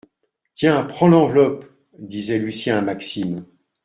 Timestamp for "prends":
0.83-1.07